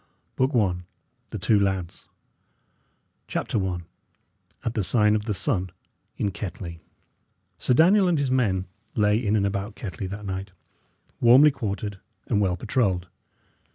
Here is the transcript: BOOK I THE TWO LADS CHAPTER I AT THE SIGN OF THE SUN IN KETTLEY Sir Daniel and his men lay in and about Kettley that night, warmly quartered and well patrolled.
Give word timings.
BOOK 0.35 0.55
I 0.55 0.77
THE 1.29 1.37
TWO 1.37 1.59
LADS 1.59 2.07
CHAPTER 3.27 3.63
I 3.63 3.81
AT 4.65 4.73
THE 4.73 4.83
SIGN 4.83 5.15
OF 5.15 5.25
THE 5.25 5.35
SUN 5.35 5.69
IN 6.17 6.31
KETTLEY 6.31 6.79
Sir 7.59 7.75
Daniel 7.75 8.07
and 8.07 8.17
his 8.17 8.31
men 8.31 8.65
lay 8.95 9.23
in 9.23 9.35
and 9.35 9.45
about 9.45 9.75
Kettley 9.75 10.07
that 10.07 10.25
night, 10.25 10.53
warmly 11.19 11.51
quartered 11.51 11.99
and 12.25 12.41
well 12.41 12.57
patrolled. 12.57 13.09